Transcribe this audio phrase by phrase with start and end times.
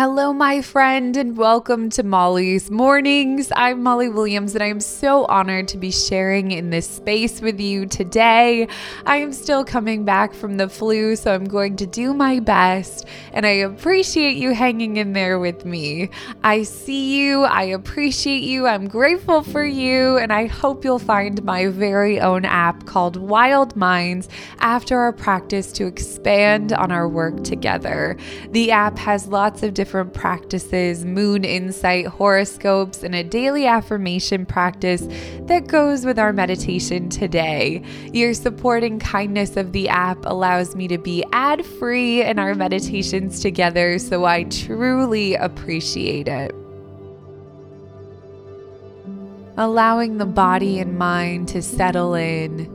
[0.00, 3.52] Hello, my friend, and welcome to Molly's Mornings.
[3.54, 7.60] I'm Molly Williams, and I am so honored to be sharing in this space with
[7.60, 8.66] you today.
[9.04, 13.08] I am still coming back from the flu, so I'm going to do my best,
[13.34, 16.08] and I appreciate you hanging in there with me.
[16.42, 21.44] I see you, I appreciate you, I'm grateful for you, and I hope you'll find
[21.44, 24.30] my very own app called Wild Minds
[24.60, 28.16] after our practice to expand on our work together.
[28.52, 35.06] The app has lots of different practices moon insight, horoscopes, and a daily affirmation practice
[35.42, 37.82] that goes with our meditation today.
[38.12, 43.40] Your supporting kindness of the app allows me to be ad free in our meditations
[43.40, 46.54] together, so I truly appreciate it.
[49.56, 52.66] Allowing the body and mind to settle in,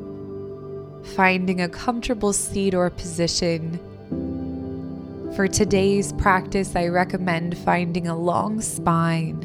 [1.16, 3.80] finding a comfortable seat or position
[5.36, 9.42] for today's practice, I recommend finding a long spine,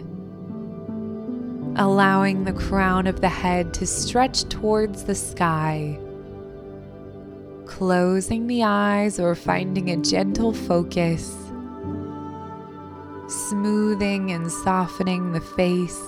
[1.76, 5.98] allowing the crown of the head to stretch towards the sky,
[7.66, 11.36] closing the eyes or finding a gentle focus,
[13.26, 16.00] smoothing and softening the face,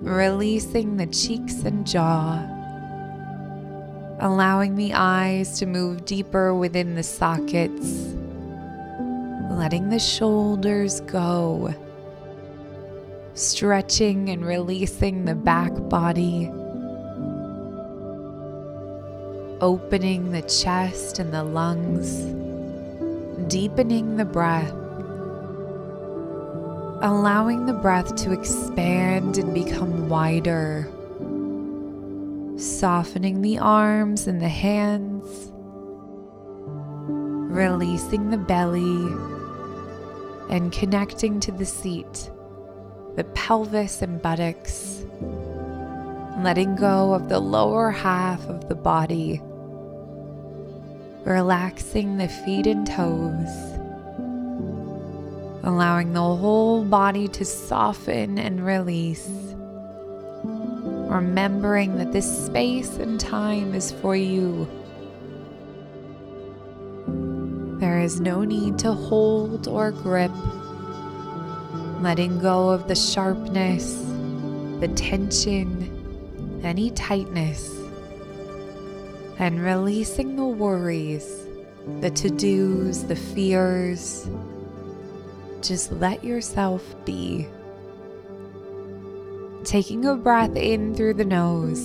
[0.00, 2.61] releasing the cheeks and jaw
[4.22, 8.14] allowing the eyes to move deeper within the sockets,
[9.50, 11.74] letting the shoulders go,
[13.34, 16.48] stretching and releasing the back body,
[19.60, 22.22] opening the chest and the lungs,
[23.50, 24.72] deepening the breath.
[27.04, 30.88] Allowing the breath to expand and become wider
[32.62, 35.50] softening the arms and the hands,
[37.52, 39.12] releasing the belly,
[40.48, 42.30] and connecting to the seat,
[43.16, 45.04] the pelvis and buttocks,
[46.42, 49.40] letting go of the lower half of the body,
[51.24, 53.72] relaxing the feet and toes.
[55.64, 59.51] Allowing the whole body to soften and release
[61.12, 64.66] remembering that this space and time is for you.
[67.78, 70.32] There is no need to hold or grip,
[72.00, 73.94] letting go of the sharpness,
[74.80, 77.76] the tension, any tightness,
[79.38, 81.46] and releasing the worries,
[82.00, 84.28] the to dos, the fears.
[85.60, 87.46] Just let yourself be
[89.64, 91.84] taking a breath in through the nose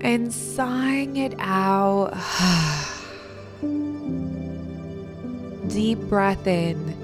[0.00, 2.12] and sighing it out.
[5.68, 6.96] Deep breath in,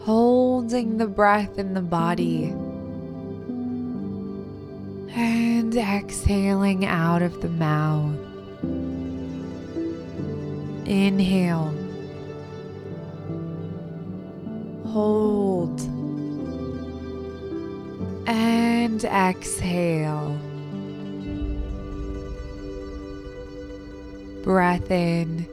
[0.00, 2.46] holding the breath in the body,
[5.14, 8.18] and exhaling out of the mouth.
[10.86, 11.87] Inhale.
[14.92, 15.80] Hold.
[18.26, 20.38] And exhale.
[24.42, 25.46] Breath in.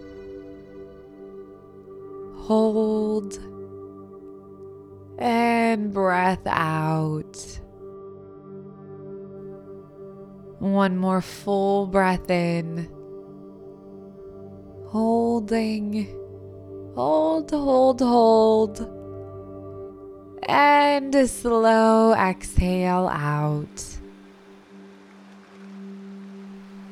[2.38, 3.38] Hold.
[5.20, 7.60] And breath out.
[10.60, 12.90] One more full breath in.
[14.88, 16.08] Holding.
[16.96, 18.95] Hold, hold, hold
[20.48, 23.84] and a slow exhale out.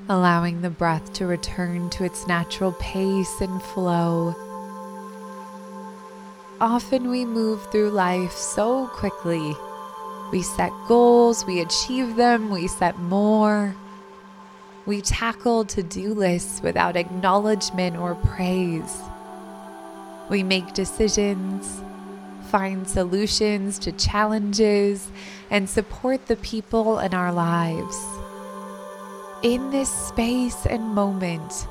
[0.10, 4.36] Allowing the breath to return to its natural pace and flow.
[6.60, 9.56] Often we move through life so quickly.
[10.32, 13.76] We set goals, we achieve them, we set more.
[14.86, 19.02] We tackle to do lists without acknowledgement or praise.
[20.30, 21.82] We make decisions
[22.46, 25.10] find solutions to challenges
[25.50, 27.98] and support the people in our lives.
[29.42, 31.68] In this space and moment,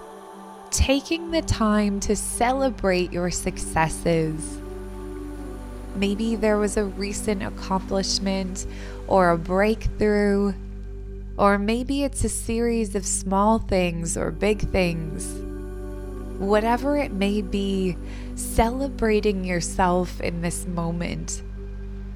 [0.70, 4.58] taking the time to celebrate your successes.
[5.94, 8.66] Maybe there was a recent accomplishment
[9.06, 10.54] or a breakthrough,
[11.36, 15.41] or maybe it's a series of small things or big things
[16.38, 17.96] whatever it may be,
[18.34, 21.42] celebrating yourself in this moment,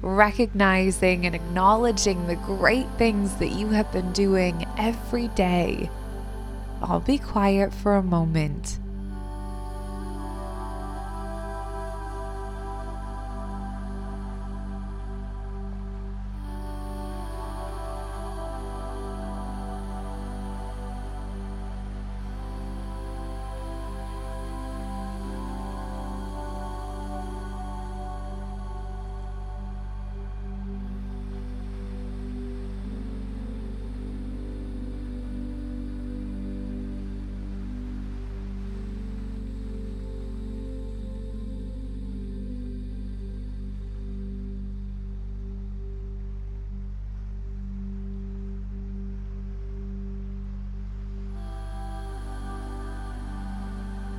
[0.01, 5.89] recognizing and acknowledging the great things that you have been doing every day.
[6.81, 8.79] I'll be quiet for a moment.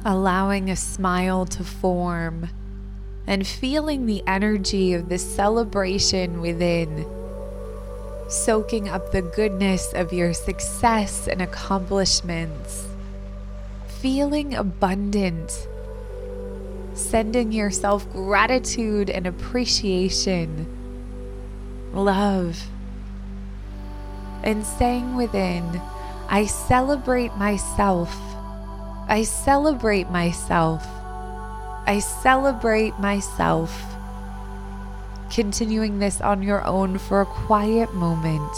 [0.08, 2.48] Allowing a smile to form
[3.26, 7.04] and feeling the energy of the celebration within,
[8.26, 12.86] soaking up the goodness of your success and accomplishments,
[14.00, 15.68] feeling abundant,
[16.94, 20.66] sending yourself gratitude and appreciation,
[21.92, 22.66] love,
[24.42, 25.82] and saying within,
[26.30, 28.18] I celebrate myself.
[29.10, 30.86] I celebrate myself.
[31.86, 33.82] I celebrate myself.
[35.30, 38.52] Continuing this on your own for a quiet moment.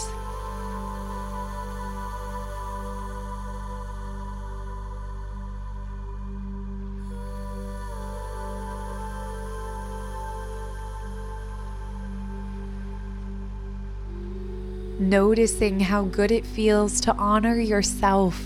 [14.99, 18.43] Noticing how good it feels to honor yourself,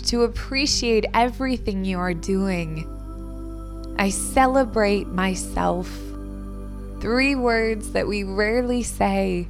[0.00, 2.86] to appreciate everything you are doing
[4.00, 5.86] I celebrate myself.
[7.00, 9.46] Three words that we rarely say.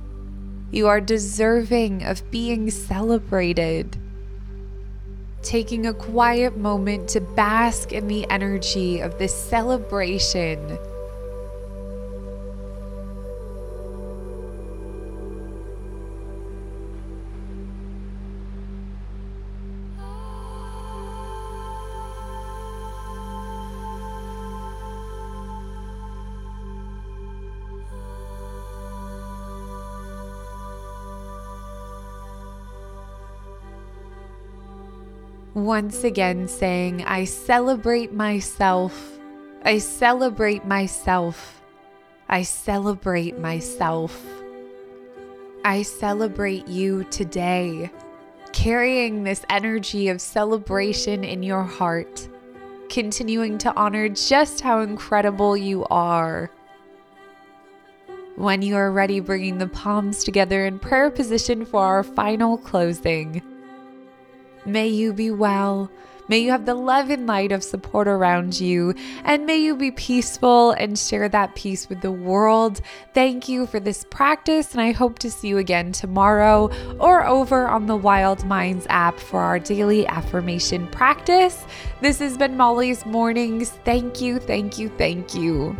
[0.73, 3.97] You are deserving of being celebrated.
[5.45, 10.77] Taking a quiet moment to bask in the energy of this celebration
[35.55, 39.19] once again saying, I celebrate myself.
[39.65, 41.61] I celebrate myself.
[42.29, 44.25] I celebrate myself.
[45.65, 47.91] I celebrate you today,
[48.53, 52.29] carrying this energy of celebration in your heart,
[52.89, 56.51] continuing to honor just how incredible you are.
[58.37, 63.43] When you are ready, bringing the palms together in prayer position for our final closing.
[64.65, 65.91] May you be well.
[66.31, 69.91] May you have the love and light of support around you, and may you be
[69.91, 72.81] peaceful and share that peace with the world.
[73.15, 76.71] Thank you for this practice, and I hope to see you again tomorrow
[77.01, 81.65] or over on the Wild Minds app for our daily affirmation practice.
[82.01, 83.71] This has been Molly's Mornings.
[83.85, 85.77] Thank you, thank you, thank you.